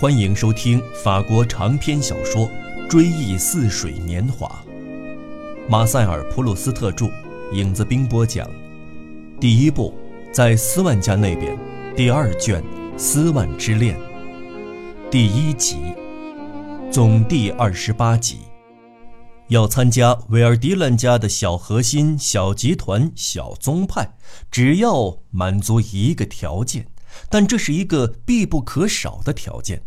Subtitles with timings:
[0.00, 2.48] 欢迎收听法国长篇小说
[2.88, 4.64] 《追忆似水年华》，
[5.68, 7.10] 马塞尔·普鲁斯特著，
[7.52, 8.48] 影子兵播讲。
[9.38, 9.94] 第一部，
[10.32, 11.54] 在斯万家那边，
[11.94, 12.62] 第二卷
[12.98, 13.94] 《斯万之恋》，
[15.10, 15.76] 第一集，
[16.90, 18.38] 总第二十八集。
[19.48, 24.14] 要参加维尔迪兰家的小核心、小集团、小宗派，
[24.50, 26.86] 只要满足一个条件，
[27.28, 29.82] 但这是一个必不可少的条件。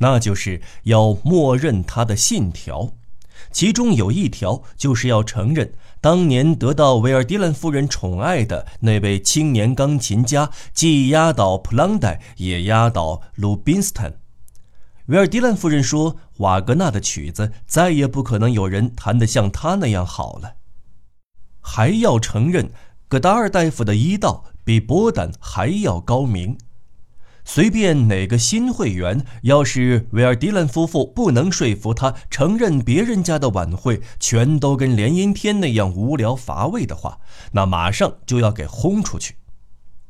[0.00, 2.92] 那就是要默认他的信条，
[3.50, 14.18] 其中有一条就是要承认当年得到维尔迪兰夫人宠爱的那位青年钢琴家，既压倒普朗代，也压倒鲁宾斯坦。
[15.06, 20.54] 维尔迪兰夫人说：“瓦格纳的曲子再也不可能有人弹得像他那样好了。”
[21.60, 22.70] 还要承认
[23.08, 26.56] 戈达尔大夫的医道比波丹还要高明。
[27.44, 37.18] 随便哪个新会员，要是维尔迪兰夫妇不能说服他承认别人家的晚会全都跟连阴天那样无聊乏味的话，
[37.52, 39.36] 那马上就要给轰出去。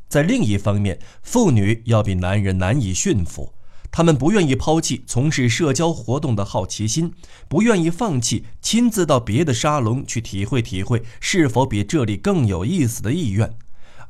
[0.09, 3.55] 在另一方面，妇女要比男人难以驯服，
[3.93, 7.13] 她们不愿意抛弃从事社交活动的好奇心，
[7.49, 13.55] 不愿意放弃亲自到别的沙龙去体会体会是否比这里更有意思的意愿。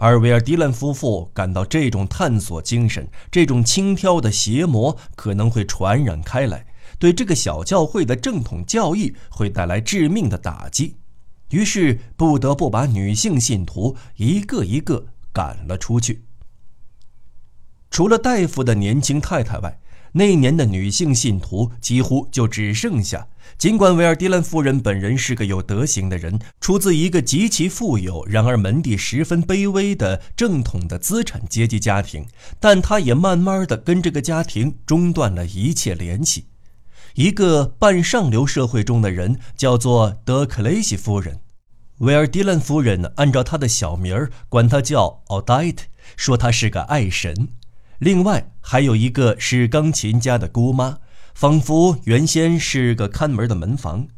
[0.02, 6.66] 而维尔迪兰夫妇感到这种探索精神、这种轻佻的邪魔可能会传染开来，
[6.98, 10.96] 对这个小教会的正统教义会带来致命的打击，
[11.50, 16.24] 于是不得不把女性信徒一个一个赶了出去。
[17.90, 19.79] 除了大夫的年轻太太外，
[20.12, 23.26] 那年的女性信徒几乎就只剩下。
[23.58, 32.26] 尽管维尔迪兰夫人本人是个有德行的人，出自一个极其富有，然而门第十分卑微的正统的资产阶级家庭，
[32.58, 36.46] 但她也慢慢的跟这个家庭中断了一切联系。
[37.14, 41.40] 一个半上流社会中的人叫做德克雷西夫人，
[41.98, 45.84] 维尔迪兰夫人按照她的小名儿管她叫奥黛特，
[46.16, 47.48] 说她是个爱神。
[48.00, 50.98] 另外还有一个是钢琴家的姑妈。
[51.32, 54.08] 仿佛原先是个看门的门房，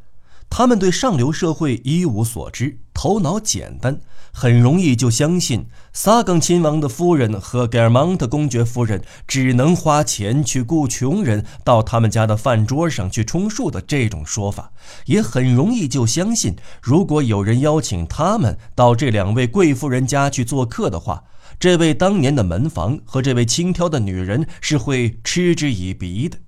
[0.51, 4.01] 他们对上流社会一无所知，头脑简单，
[4.33, 14.73] 很容易就相信萨冈亲王的夫人和盖尔芒特公爵夫人只能花钱去雇穷人到他们家的饭桌上去充数的这种说法，
[15.05, 21.23] 也很容易就相信，如果有人邀请他们到这两位贵妇人家去做客的话，
[21.59, 26.39] 这位当年的门房和这位轻佻的女人是会嗤之以鼻的。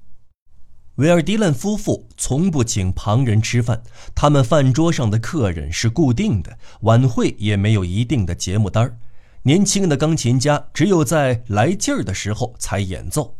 [0.96, 3.82] 维尔迪兰夫妇从不请旁人吃饭，
[4.14, 8.96] 他们饭桌上的客人是固定的，晚会也没有一定的节目单
[9.42, 13.36] 年轻的钢琴家只有在来劲儿的时候才演奏。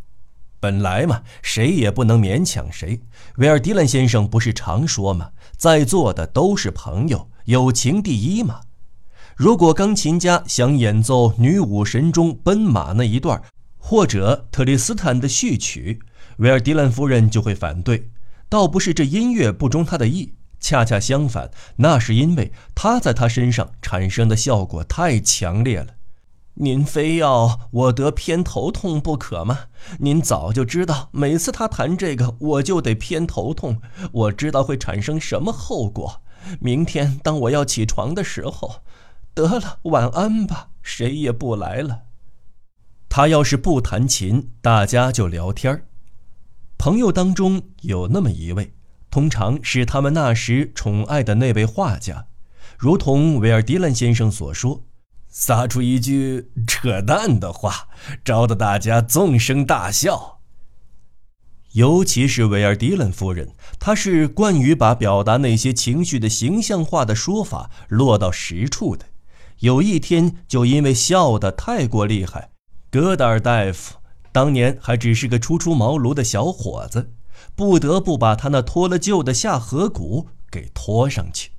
[0.59, 3.01] 本来嘛，谁也不能勉强谁。
[3.37, 5.31] 维尔迪兰先生不是常说吗？
[5.57, 8.63] 在座的都是朋友，友情第一嘛。
[9.37, 13.43] 如果钢琴家想演奏《女武神》中奔马那一段，
[13.77, 15.99] 或者特里斯坦的序曲。
[16.37, 18.11] 维尔迪兰夫人就会反对，
[18.49, 25.95] 倒不是这音乐不中他的意，恰恰相反，那是因为他在他身上产生的效果太强烈了。
[26.55, 29.63] 您非要我得偏头痛不可吗？
[29.99, 33.81] 您早就知道，每次他弹这个，我就得偏头痛。
[34.13, 36.23] 我知道会产生什么后果。
[36.61, 38.77] 明天当我要起床的时候，
[39.35, 42.03] 得了，晚安吧，谁也不来了。
[43.09, 45.85] 他要是不弹琴，大家就聊天。
[46.79, 48.75] 朋友当中有那么一位，
[49.11, 52.27] 通常是他们那时宠爱的那位画家，
[52.79, 54.85] 如同维尔迪兰先生所说，
[55.29, 57.89] 撒出一句扯淡的话，
[58.25, 60.41] 招得大家纵声大笑。
[61.73, 69.07] 尤其是维尔迪兰夫人，她是惯于把表达那些情绪的形象化的说法落到实处的。
[69.61, 72.51] 有一天，就因为笑得太过厉害，
[72.91, 73.97] 戈达尔大夫。
[74.33, 77.13] 当年还只是个初出茅庐的小伙子，
[77.55, 81.53] 不得不把他那脱了臼的下颌骨给拖上去。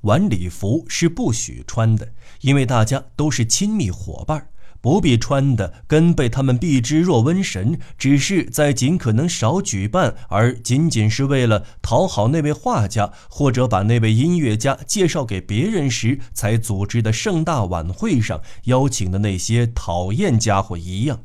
[0.00, 4.48] 晚礼服是不许穿的，因为大家都是亲密伙伴，
[4.84, 7.78] 不必穿的跟被他们避之若瘟神。
[7.96, 21.20] 只是在尽可能少举办，而仅仅是为了讨好那位画家或者把那位音乐家介绍给别人时才组织的盛大晚会上邀请的那些讨厌家伙一样。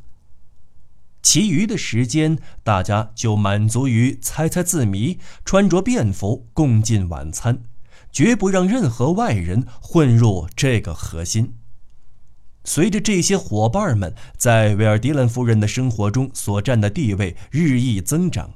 [1.21, 7.63] 其余的时间，大家就满足于猜猜字谜，穿着便服共进晚餐，
[8.09, 11.56] 绝不让任何外人混入这个核心。
[12.69, 18.51] 随着这些伙伴们在维尔迪兰夫人的生活中所占的地位日益增长，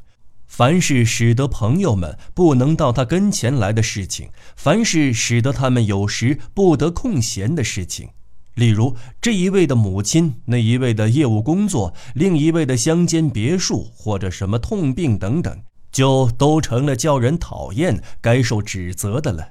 [0.45, 8.09] 凡是使得朋友们不能到他跟前来的事情，凡是使得他们有时不得空闲的事情，
[8.53, 19.49] 例如这一位的母亲，那一位的业务工作，另一位的乡间别墅，或者什么痛病等等，就都成了叫人讨厌、该受指责的了。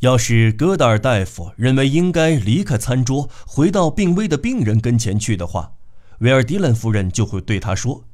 [0.00, 5.74] 要是戈达尔大夫认为应该离开餐桌，回到病危的病人跟前去的话，
[6.20, 8.04] 维尔迪兰夫人就会对他说：“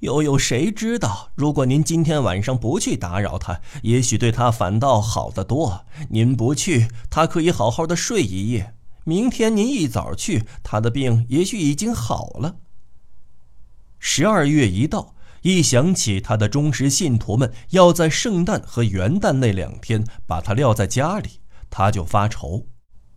[0.00, 1.32] 又有谁知道？
[1.34, 5.84] 如果您今天晚上不去打扰他，也许对他反倒好得多。
[6.08, 8.74] 您不去，他可以好好的睡一夜。
[9.04, 12.56] 明天您一早去，他的病也许已经好了。”
[14.00, 15.13] 十二月一到。
[15.44, 21.28] 一想起他的忠实信徒们要在圣诞和元旦那两天把他撂在家里，
[21.68, 22.66] 他就发愁。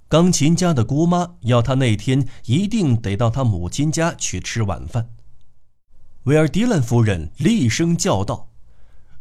[0.09, 5.11] 钢琴家的姑妈要他那天一定得到他母亲家去吃晚饭。
[6.23, 8.49] 维尔迪兰夫人厉声叫道：“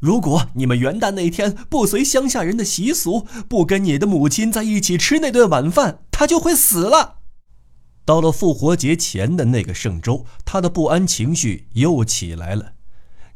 [0.01, 7.19] 如果你们元旦那天不随乡下人的习俗，不跟你的母亲在一起吃那顿晚饭，他就会死了。”
[8.05, 12.73] 到了复活节前的那个圣周，他的不安情绪又起来了。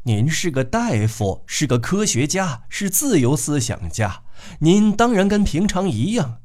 [0.04, 4.22] 您是个大夫，是个科学家，是自由思想家。
[4.60, 6.38] 您当然跟平常一样。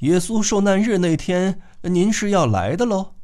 [0.00, 3.14] 耶稣受难日那天，您是要来的喽。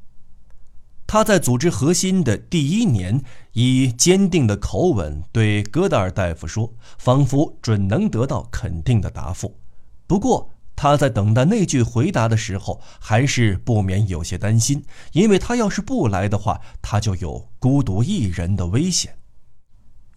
[1.05, 3.25] 他在组织核心的第一年，
[3.55, 9.59] 以坚定的口吻对戈达尔大夫说，仿佛准能得到肯定的答复。
[10.07, 19.17] 不过他在等待那句回答的时候，还是不免有些担心，因为他要是不来的话，他就有孤独一人的危险。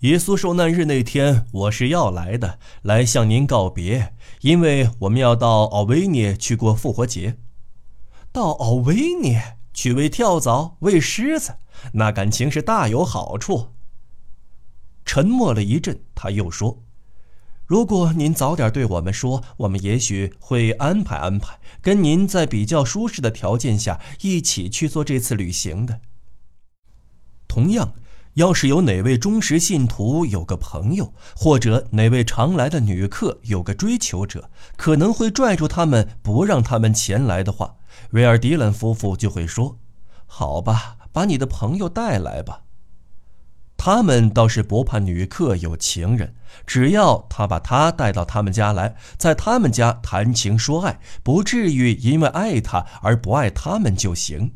[0.06, 7.38] 耶稣受难日那天，我是要来的，来向您告别，因为我们要到奥维涅去过复活节。
[8.32, 11.56] 到奥维涅去喂跳蚤、喂狮子，
[11.94, 13.70] 那感情是大有好处。
[15.06, 16.84] 沉默了一阵，他又说
[17.66, 26.00] ：“如果您早点对我们说，我们也许会安排安排，跟您在比较舒适的条件下一起去做这次旅行的。
[27.48, 27.96] 同样。”
[28.36, 37.76] 要是有哪位忠实信徒有个朋友，或者哪位常来的女客有个追求者，可能会拽住他们不让他们前来的话，
[38.12, 39.78] 维尔迪兰夫妇就会说
[40.28, 42.62] ：“好吧，把你的朋友带来吧。”
[43.78, 46.36] 他们倒是不怕女客有情人，
[46.66, 54.54] 只要他把她带到他们家来，在他们家谈情说爱，不至于因为爱他而不爱他们就行。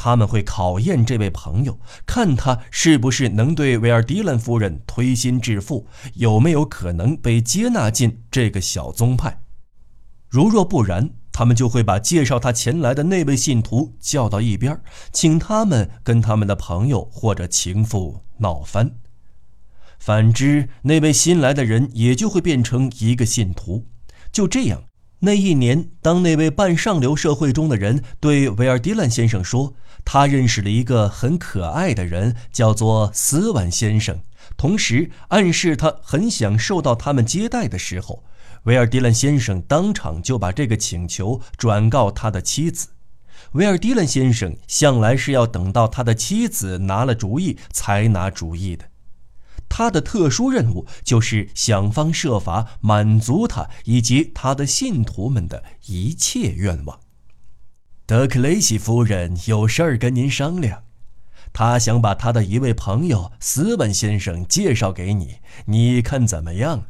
[0.00, 9.40] 他们会考验这位朋友，看他是不是能对维尔迪兰夫人推心置腹，有没有可能被接纳进这个小宗派。
[10.28, 14.80] 如若不然，他们就会把介绍他前来的那位信徒叫到一边，
[15.12, 18.92] 请他们跟他们的朋友或者情妇闹翻。
[19.98, 23.86] 反之，那位新来的人也就会变成一个信徒。
[24.30, 24.84] 就这样。
[25.20, 29.74] 那一年，当那位半上流社会中的人对维尔迪兰先生说
[30.04, 34.20] 他认识了一个很可爱的人，叫做斯万先生，
[34.56, 38.24] 同时暗示他很想受到他们接待的时候，
[38.64, 42.88] 维尔迪兰先生当场就把这个请求转告他的妻子。
[43.52, 48.86] 维尔迪兰先生向来是要等到他的妻子拿了主意才拿主意的。
[49.70, 56.98] 他的特殊任务就是想方设法满足他以及他的信徒们的一切愿望。
[58.08, 60.82] 德克雷西夫人有事儿跟您商量，
[61.52, 66.86] 她想把她的一位朋友斯文先生介绍给你，你看怎么样？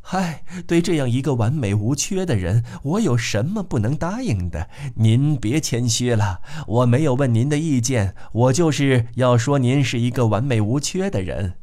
[0.00, 4.70] 嗨，对这样一个完美无缺的人，我有什么不能答应的？
[4.94, 11.56] 您别谦虚了，我没有问您的意见，我就是要说您是一个完美无缺的人。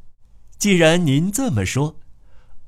[0.60, 1.96] 既然您这么说，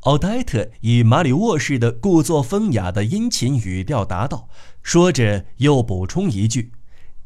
[0.03, 4.49] 奥黛特以马里沃式的故作风雅的殷勤语调答道，
[4.81, 6.73] 说着又补充一句：“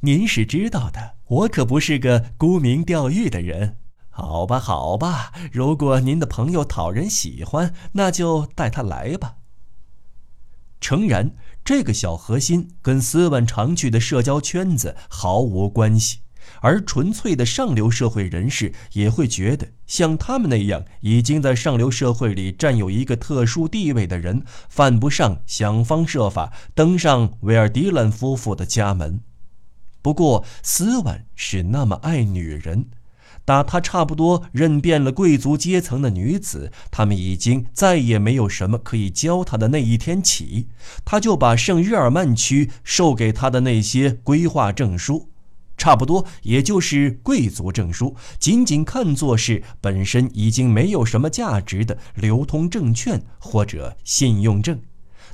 [0.01, 3.77] 您是知道的，我可不是个沽名钓誉的人。
[4.11, 9.37] 好吧，好吧，如果您的朋友讨人喜欢，那就带他来吧。”
[10.79, 16.19] 诚然，这个小核心跟斯万常去的社交圈子毫无关系。
[16.61, 29.21] 而纯粹的上流社会人士也会觉得，像他们那样已经在上流社会里占有一个特殊地位的人，犯不上想方设法登上维尔迪兰夫妇的家门。
[30.01, 32.85] 不过，斯万是那么爱女人，
[33.43, 40.67] 打他差不多认遍了贵族阶层的女子，他们已经再也没有什么可以教他的那一天起，
[41.03, 45.29] 他就把圣日耳曼区授给他的那些规划证书，
[45.77, 54.81] 差不多也就是贵族证书，仅仅看作是本身已经没有什么价值的流通证券或者信用证。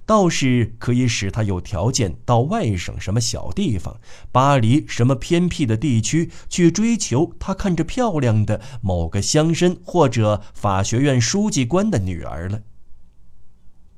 [0.05, 4.01] 倒是可以使他有条件到外省什么小地方、
[4.33, 12.63] 巴黎什么偏僻的地区去追求他看着漂亮的某个乡绅或者法学院书记官的女儿了。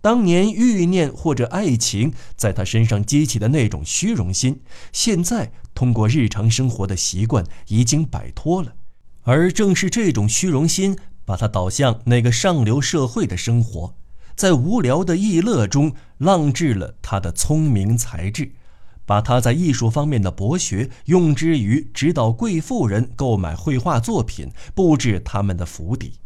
[0.06, 4.62] 当年欲念或者爱情在他身上激起的那种虚荣心，
[4.94, 8.76] 现在通过日常生活的习惯已经摆脱了，
[9.24, 10.96] 而正是这种虚荣心
[11.26, 13.96] 把他导向那个上流社会的生活。
[14.36, 18.52] 在无聊的逸乐中浪掷了他的聪明才智，
[19.08, 26.20] 把他在艺术方面的博学用之于指导贵妇人购买绘画作品，布置他们的府邸。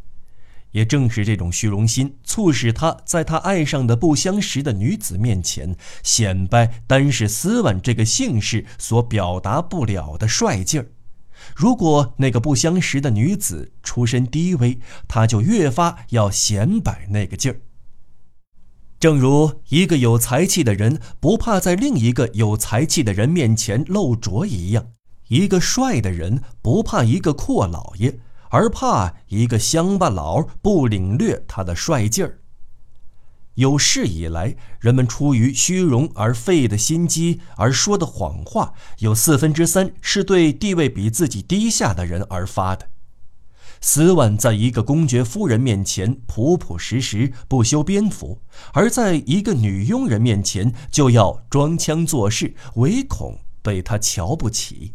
[0.72, 10.88] 也正是这种虚荣心，促使他在他爱上的不相识的女子面前显摆单是斯万这个姓氏所表达不了的帅劲儿。
[11.56, 17.62] 如果那个不相识的女子出身低微，他就越发要显摆那个劲儿。
[19.00, 24.88] 正如一个有才气的人不怕在另一个有才气的人面前露拙一样，
[25.30, 28.20] 一个帅的人不怕一个阔老爷，
[28.50, 32.40] 而怕一个乡巴佬不领略他的帅劲儿。
[33.56, 42.88] 有史以来，人们出于虚荣而废的心机而说的谎话，有四分之三是对地位比自己低下的人而发的。
[43.82, 48.42] 斯万在一个公爵夫人面前朴朴实实不修边幅，
[48.74, 54.94] 而在一个女佣人面前就要装腔作势，唯恐被他瞧不起。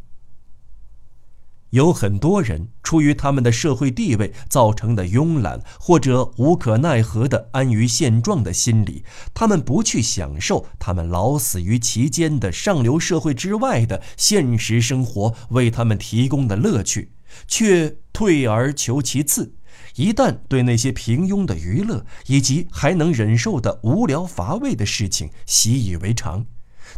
[1.74, 9.04] 有很多人出于他们的社会地位造成的慵懒或者无可奈何的安于现状的心理，
[9.34, 17.10] 他们不去享受他们老死于其间的上流社会之外的现实生活为他们提供的乐趣。
[17.48, 19.56] 却退而求其次，
[19.96, 26.46] 一旦对那些平庸的娱乐以及还能忍受的无聊乏味的事情习以为常，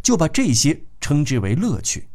[0.02, 2.11] 就把这些称之为乐趣。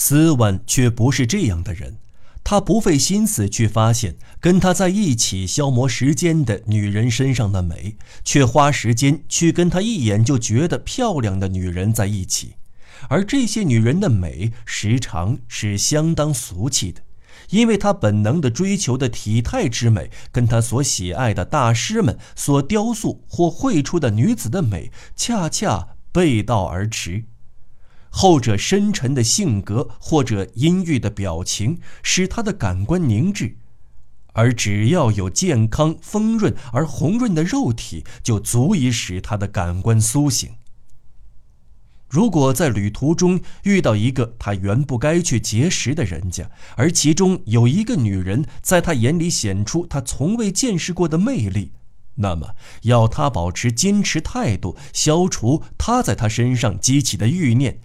[0.00, 1.96] 斯万却不是这样的人，
[2.44, 12.54] 他不费心思去发现跟他在一起消磨时间的女人身上的美，却花时间去跟他一眼就觉得漂亮的女人在一起，
[13.08, 17.02] 而这些女人的美时常是相当俗气的。
[17.50, 27.24] 因为他本能的追求的体态之美，跟他所喜爱的大师们所雕塑或绘出的女子的美，恰恰背道而驰。
[28.10, 33.54] 后者深沉的性格或者阴郁的表情，使他的感官凝滞；
[34.32, 40.50] 而只要有健康、丰润而红润的肉体，就足以使他的感官苏醒。
[42.08, 51.72] 如果在旅途中遇到一个他原不该去结识的人家，而其中有一个女人在他眼里显出他从未见识过的魅力，
[52.14, 57.78] 那么要他保持矜持态度，消除他在他身上激起的欲念，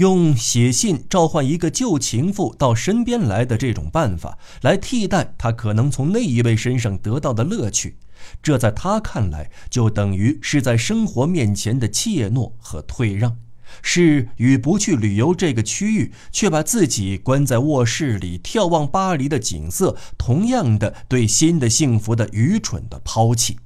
[0.00, 7.98] 用写信召唤一个旧情妇到身边来的这种办法来替代他可能从那一位身上得到的乐趣，
[8.42, 13.36] 这在他看来就等于是在生活面前的怯懦和退让。
[13.82, 23.58] 是与不去旅游这个区域，却把自己关在卧室里眺望巴黎的景色，同样的对新的幸福的愚蠢的抛弃。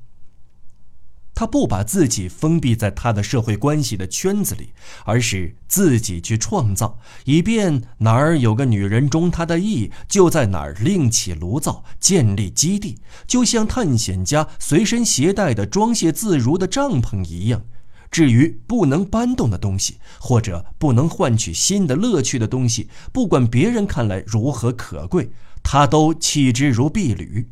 [1.35, 4.73] 他不把自己封闭在他的社会关系的圈子里，
[5.05, 17.65] 而是自己去创造，以便哪儿有个女人中他的意，就在哪儿另起炉灶，建立基地，就像探险家随身携带的装卸自如的帐篷一样。
[18.11, 25.33] 至于不能搬动的东西，或者不能换取新的乐趣的东西，不管别人看来如何可贵，
[25.65, 27.49] 他都弃之如敝履。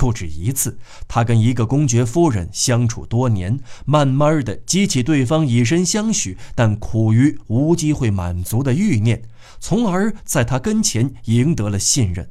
[0.00, 9.20] 不止一次，他跟一个公爵夫人相处多年，慢慢的激起对方以身相许但苦于无机会满足的欲念，
[9.58, 12.30] 从而在他跟前赢得了信任。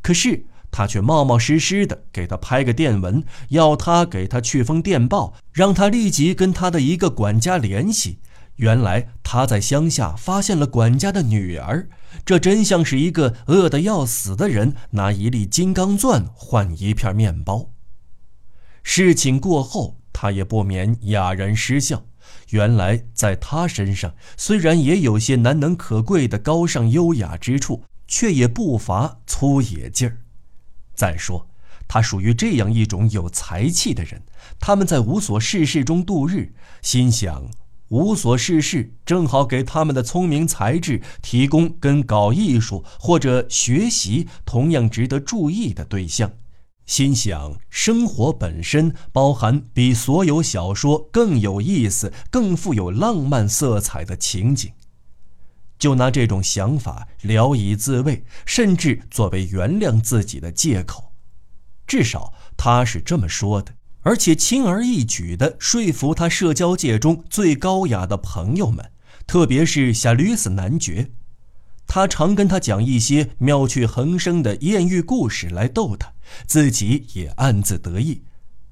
[0.00, 0.44] 可是。
[0.70, 8.18] 他却冒冒失失的给他拍个电文，要他给他去封电报，让他立即跟他的一个管家联系。
[8.58, 11.88] 原来他在乡下发现了管家的女儿，
[12.24, 17.70] 这真像是一个饿得要死的人拿一粒金刚钻换一片面包。
[18.84, 22.04] 事情过后，他也不免哑然失笑。
[22.50, 27.82] 原来在他身上，虽然也有些难能可贵的高尚优雅之处。
[28.10, 30.16] 却也不乏粗野劲儿。
[30.94, 31.46] 再说，
[31.86, 34.22] 他属于这样一种有才气的人，
[34.58, 37.50] 他们在无所事事中度日，心想。
[37.88, 46.30] 无所事事，正好给他们的聪明才智提供跟搞艺术或者学习同样值得注意的对象。
[46.84, 54.72] 心想，生活本身包含比所有小说更有意思、更富有浪漫色彩的情景。
[55.78, 61.12] 就拿这种想法聊以自慰，甚至作为原谅自己的借口。
[61.86, 63.72] 至少他是这么说的。
[64.08, 68.90] 而且轻而易举地说服他社交界中最高雅的朋友们，
[69.26, 71.10] 特别是夏吕斯男爵。
[71.86, 76.10] 他常跟他讲一些妙趣横生的艳遇故事来逗他，
[76.46, 78.22] 自己也暗自得意。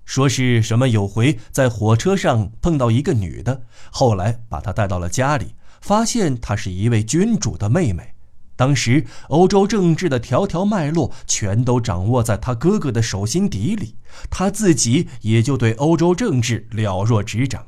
[0.06, 8.14] 说是什么有回在火车上碰到一个女的，后来把她带到了家里，发现她是一位君主的妹妹。
[8.56, 13.96] 当时，欧洲政治的条条脉络全都掌握在他哥哥的手心底里，
[14.30, 17.66] 他自己也就对欧洲政治了若指掌。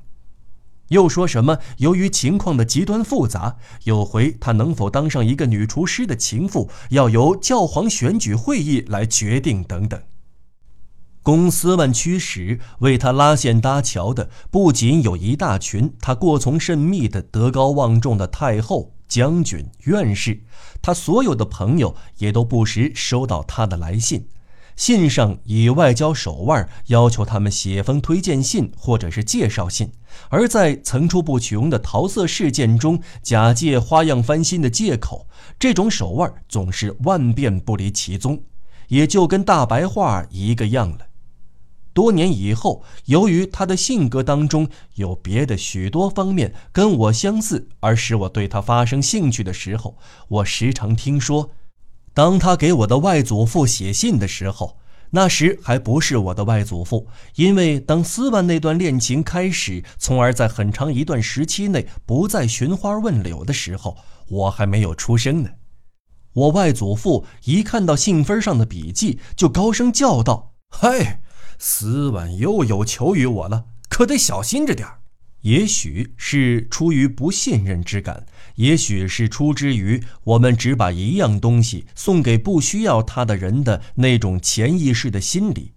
[0.89, 10.01] 又说什么，由于情况的极端复杂，有回他能否当上一个女厨师的情妇，要由教皇选举会议来决定等等。
[11.23, 18.95] 公司万驱使为他拉线搭桥的，不仅有一大群他过从甚密的德高望重的太后。
[19.09, 20.41] 将军、院士，
[20.83, 24.29] 他所有的朋友也都不时收到他的来信，
[24.77, 29.91] 信上以外交手腕要求他们写封推荐信或者是介绍信，
[30.29, 35.27] 而在层出不穷的桃色事件中假借花样翻新的借口，
[35.59, 38.43] 这种手腕总是万变不离其宗，
[38.89, 41.08] 也就跟大白话一个样了。
[41.99, 51.51] 多年以后，由于他的性格当中有别的许多方面跟我相似，而使我对他发生兴趣的时候，我时常听说，
[52.15, 54.79] 当他给我的外祖父写信的时候，
[55.11, 63.97] 那时还不是我的外祖父，因为当斯万那段恋情开始，从而在很长一段时期内不再寻花问柳的时候，
[64.29, 65.51] 我还没有出生呢。
[66.33, 71.21] 我外祖父一看到信封上的笔记，就高声叫道：“嗨！”
[71.59, 75.01] 斯万又有求于我了，可得小心着点儿。
[75.43, 85.73] 也许是出于不信任之感，也许是出之于我们只把一样东西送给不需要它的人的那种潜意识的心理。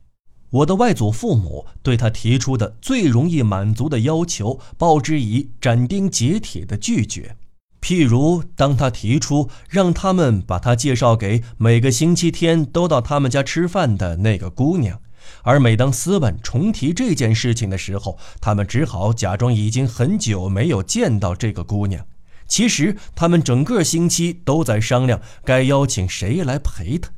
[0.49, 7.37] 我的外祖父母对他提出的最容易满足的要求，报之以斩钉截铁的拒绝。
[7.81, 14.99] 譬如，当他提出让他们把他介绍给每个星期天都到他们家吃饭的那个姑娘。
[15.43, 22.05] 而每当斯文重提这件事情的时候，他们只好假装已经很久没有见到这个姑娘。
[22.47, 27.09] 其实他们整个星期都在商量该邀请谁来陪她，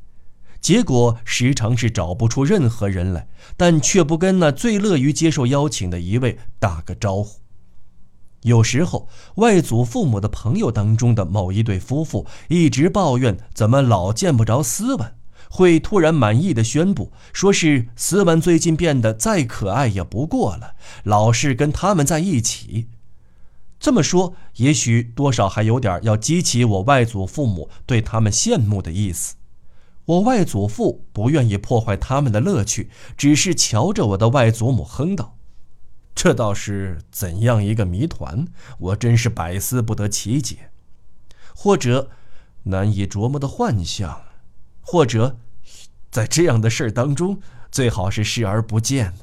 [0.62, 7.40] 结果时常是找不出任何人来，但却不跟那最乐于接受邀请的一位打个招呼。
[8.44, 15.16] 有时候，外祖父母的朋友当中的某一对夫妇一直抱怨怎么老见不着斯文。
[15.56, 22.88] 会突然满意的宣布，说是斯文最近变得再可爱也不过了，老是跟他们在一起。
[23.80, 29.36] 这么说，也许多少还有点要激起我外祖父母对他们羡慕的意思。
[30.06, 35.38] 我外祖父不愿意破坏他们的乐趣，只是瞧着我的外祖母哼道
[36.16, 38.48] ：“这倒是怎样一个谜团，
[38.80, 40.72] 我真是百思不得其解，
[41.54, 42.10] 或者
[42.64, 44.24] 难以琢磨的幻象，
[44.82, 45.38] 或者……”
[46.14, 47.40] 在这样的事儿当中，
[47.72, 49.16] 最好是视而不见。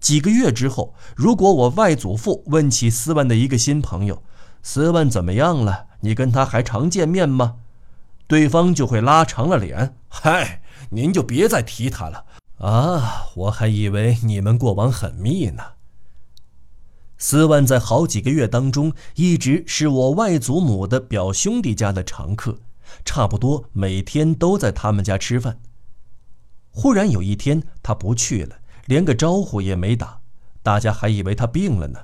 [0.00, 4.20] 几个月之后，如果我外祖父问起斯万的一个新朋友，
[4.64, 5.86] 斯万怎么样了？
[6.00, 7.58] 你跟他还常见面吗？
[8.26, 12.24] 对方就会拉长了脸，嗨，您就别再提他了
[12.58, 13.28] 啊！
[13.36, 15.62] 我还以为你们过往很密呢。
[17.16, 22.58] 斯万在好几个月当中，一直是我外祖母的表兄弟家的常客。
[23.04, 25.60] 差不多每天都在他们家吃饭。
[26.70, 30.20] 忽然有一天，他不去了，连个招呼也没打，
[30.62, 31.98] 大家还以为他病了呢。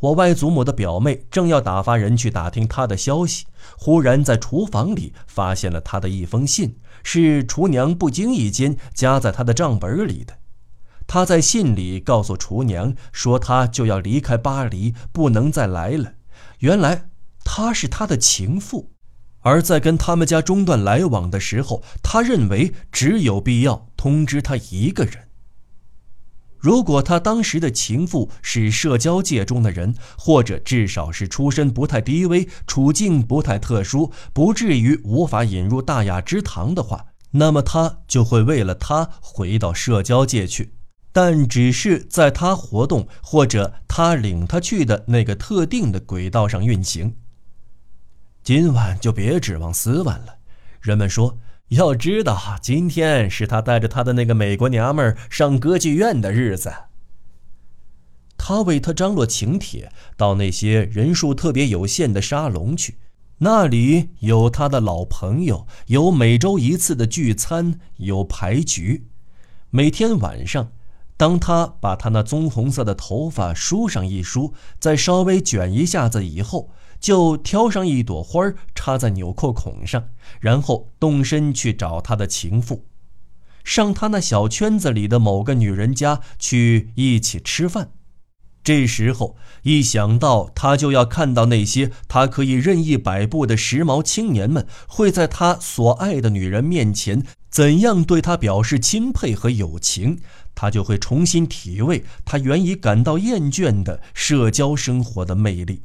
[0.00, 3.44] 我外祖母的表妹正要打发人去打听他的消息，
[3.78, 10.38] 忽然在厨房里发现了他的一封信，是厨娘不经意间夹在他的账本里的。
[11.06, 16.14] 他在信里告诉厨娘说，他就要离开巴黎，不能再来了。
[16.60, 17.10] 原来
[17.44, 18.92] 他是他的情妇。
[19.40, 25.28] 而在跟他们家中断来往的时候，他认为只有必要通知他一个人。
[26.58, 40.74] 如果他当时的情妇是社交界中的人，或者至少是出身不太低微、处境不太特殊，不至于无法引入大雅之堂的话，那么他就会为了她回到社交界去，
[41.12, 47.16] 但只是在他活动或者他领他去的那个特定的轨道上运行。
[48.52, 50.38] 今晚就别指望斯万了，
[50.80, 51.38] 人们说。
[51.68, 56.72] 要知道，今天是他带着他的那个美国娘们儿上歌剧院的日子。
[58.36, 62.96] 他为他张罗请帖，到那些人数特别有限的沙龙去，
[63.38, 69.06] 那里有他的老朋友，有每周一次的聚餐，有牌局。
[69.70, 70.72] 每天晚上，
[71.16, 76.72] 当他把他那棕红色的头发梳上一梳，再稍微卷一下子以后。
[77.00, 82.84] 就挑上一朵花插在纽扣孔上，然后动身去找他的情妇，
[83.64, 87.92] 上他那小圈子里的某个女人家去一起吃饭。
[88.62, 100.20] 这时候一想到他就要看到那些他可以任意摆布的时髦青年们会在他所爱的女人面前怎样对他表示钦佩和友情，
[100.54, 105.82] 他就会重新体味他原已感到厌倦的社交生活的魅力。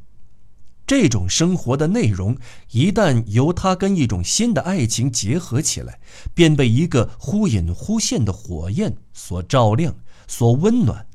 [0.86, 2.36] 这种生活的内容
[2.70, 5.98] 一旦由他跟一种新的爱情结合起来，
[6.32, 9.96] 便被一个忽隐忽现的火焰所照亮、
[10.28, 11.06] 所温暖，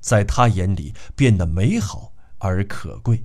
[0.00, 3.24] 在他眼里变得美好而可贵。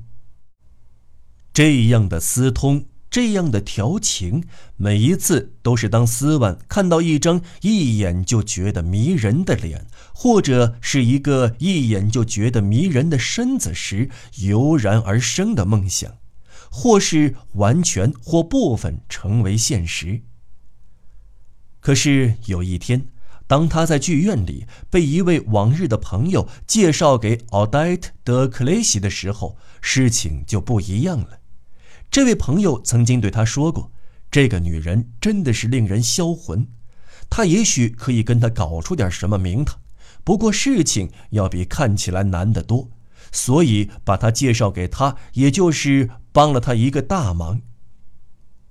[1.53, 2.85] 这样的私通。
[3.13, 4.43] 这样的调情，
[4.75, 16.11] 每一次都是当斯万看到一张一眼就觉得迷人的脸，或者是一个一眼就觉得迷人的身子时，油然而生的梦想，
[16.71, 20.23] 或是完全或部分成为现实。
[21.81, 23.05] 可是有一天，
[23.45, 31.41] 当他在剧院里被一位往日的朋友介绍给奥黛特·德克雷西的时候，事情就不一样了。
[32.13, 33.91] 这位朋友曾经对他说过
[34.29, 36.67] ：“这个女人真的是令人销魂，
[37.27, 39.79] 他也许可以跟她搞出点什么名堂，
[40.23, 42.87] 不过事情要比看起来难得多，
[43.31, 47.59] 所以把她介绍给他，也就是帮了他一个大忙。”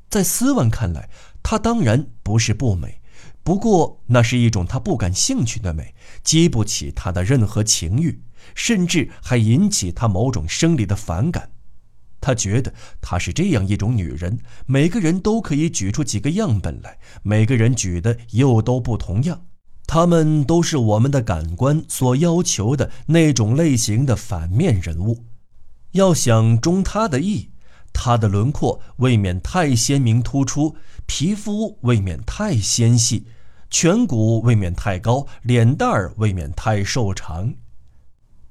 [0.09, 1.11] 在斯万看来，
[1.42, 3.00] 她当然不是不美，
[3.42, 8.22] 不过那是一种他不感兴趣的美，激不起他的任何情欲，
[8.55, 11.50] 甚至还引起他某种生理的反感。
[12.22, 19.44] 他觉得她是这样一种女人，每个人都可以举出几个样本来，每个人举的又都不同样，
[19.87, 25.24] 他们都是我们的感官所要求的那种类型的反面人物。
[25.90, 27.50] 要想中她的意，
[27.92, 33.26] 她的轮廓未免太鲜明突出，皮肤未免太纤细，
[33.70, 37.52] 颧骨未免太高，脸蛋儿未免太瘦长。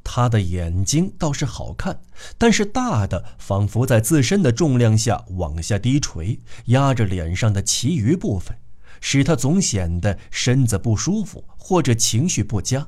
[0.03, 2.01] 他的眼睛倒是好看，
[2.37, 8.57] 但是大的仿佛在自身的重量下往下低垂，压着脸上的其余部分，
[8.99, 12.87] 使他总显得身子不舒服或者情绪不佳。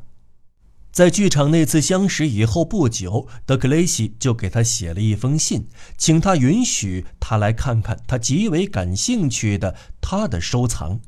[0.91, 10.99] 在剧场那次相识以后不久，德克雷西就给他写了一封信，请他允许他来看看他极为感兴趣的他的收藏。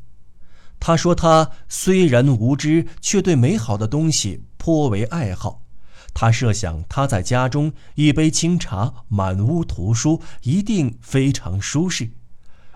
[0.80, 5.65] 他说他虽然无知，却对美好的东西颇为爱好。
[6.16, 12.12] 他设想他在家中一杯清茶，满屋图书，一定非常舒适。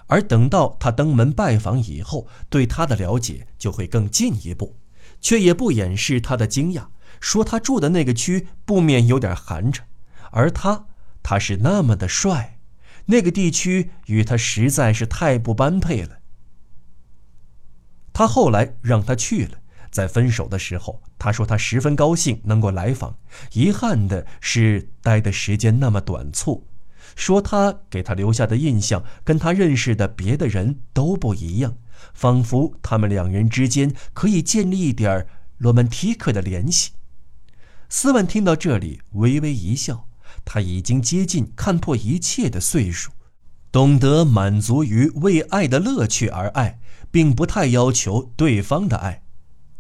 [0.08, 4.76] 而等到他登门拜访以后，对他的了解就会更进一步，
[5.22, 6.88] 却也不掩饰他的惊讶，
[7.22, 9.84] 说他住的那个区不免有点寒碜，
[10.32, 10.88] 而他，
[11.24, 12.60] 他是那么的帅，
[13.06, 16.18] 那个地区与他实在是太不般配了。
[18.12, 19.60] 他后来让他去了。
[19.92, 23.18] 在分手的时候，他说他十分高兴能够来访，
[23.54, 26.68] 遗憾的是待的时间那么短促。
[27.16, 31.76] 说他给他留下的印象跟他认识的别的人都不一样，
[32.14, 35.26] 仿佛他们两人之间可以建立一点
[35.58, 36.92] 罗曼蒂克的联系。
[37.90, 40.08] 斯万听到这里微微一笑，
[40.46, 43.12] 他已经接近看破一切的岁数，
[43.72, 49.24] 懂得满足于为爱的乐趣而爱，并不太要求对方的爱。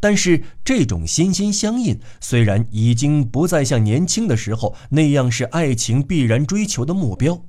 [0.02, 7.44] 但是这种心心相印，虽然已经不再像年轻的时候那样是爱情必然追求的目标，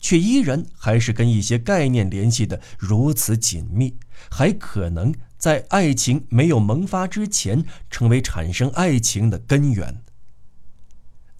[0.00, 3.98] 却依然还是跟一些概念联系的如此紧密，
[4.30, 10.02] 还可能在爱情没有萌发之前成为产生爱情的根源。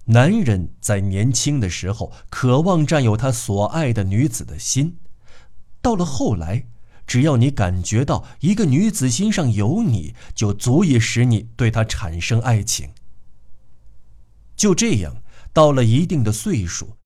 [0.05, 4.97] 男人在年轻的时候渴望占有他所爱的女子的心，
[5.81, 6.65] 到了后来。
[7.09, 12.91] 只要你感觉到一个女子心上有你，就足以使你对她产生爱情。
[14.55, 16.97] 就这样，到了一定的岁数，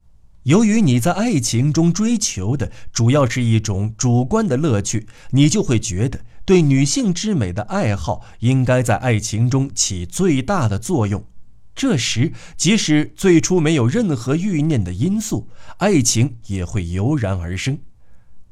[0.44, 11.26] 由于你在爱情中追求的主要是一种主观的乐趣，你就会觉得对女性之美的爱好应该在爱情中起最大的作用。
[11.74, 17.80] 这时，即使最初没有任何欲念的因素，爱情也会油然而生。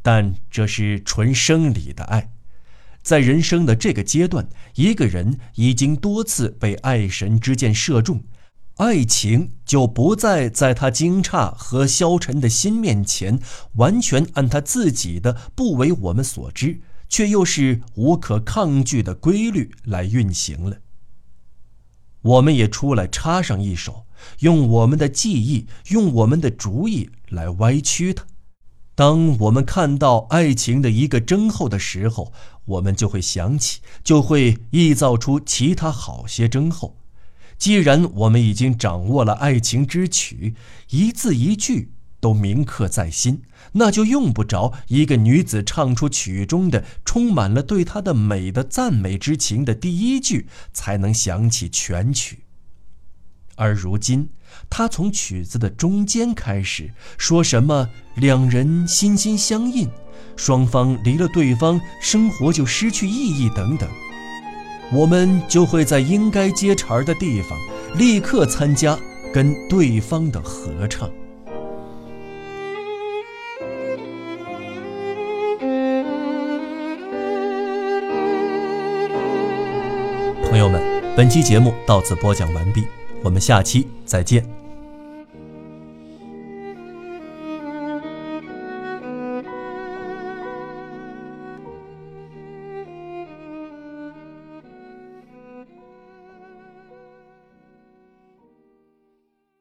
[0.02, 2.32] 但这是纯生理的爱，
[3.04, 8.24] 在人生的这个阶段，一个人已经多次被爱神之箭射中，
[8.78, 13.40] 爱情就不再在他惊诧和消沉的心面前，
[13.74, 20.78] 完全按他自己的不为我们所知，却又是无可抗拒的规律来运行了。
[22.22, 24.06] 我们也出来插上一手，
[24.40, 28.26] 用我们的记忆，用我们的主意来歪曲它。
[29.02, 32.32] 当我们看到爱情的一个征候的时候，
[32.66, 37.00] 我们就会想起，就会臆造出其他好些征候。
[37.58, 40.54] 既然我们已经掌握了爱情之曲，
[40.92, 41.94] 一字一句。
[42.20, 52.44] 都铭刻在心，那就用不着一个女子唱出曲中的充满了对她的美的赞美之情的第一句，才能想起全曲。
[53.56, 54.30] 而如今，
[54.70, 59.90] 他从曲子的中间开始说什么“两人心心相印，
[60.36, 63.90] 双方离了对方，生活就失去意义”等等，
[64.92, 67.58] 我们就会在应该接茬的地方
[67.98, 68.98] 立刻参加
[69.34, 71.10] 跟对方的合唱。
[80.50, 80.82] 朋友们，
[81.16, 82.84] 本期节目到此播讲完毕，
[83.24, 84.61] 我们下期再见。